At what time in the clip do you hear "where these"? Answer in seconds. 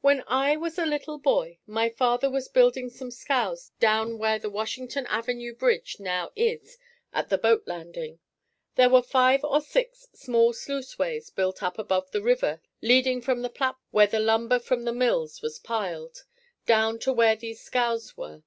17.12-17.60